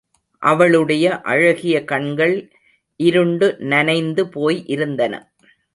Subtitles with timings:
[0.41, 2.35] அவளுடைய அழகிய கண்கள்
[2.99, 5.13] இருண்டு நனைந்து போய் இருந்தன.